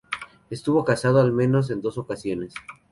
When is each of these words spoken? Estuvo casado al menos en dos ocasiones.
Estuvo 0.49 0.83
casado 0.83 1.21
al 1.21 1.31
menos 1.31 1.69
en 1.69 1.79
dos 1.79 1.99
ocasiones. 1.99 2.55